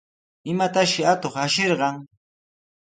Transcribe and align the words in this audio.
¿Imatashi 0.51 1.01
atuq 1.13 1.35
ashirqan? 1.43 1.95